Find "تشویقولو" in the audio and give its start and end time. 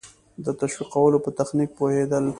0.61-1.17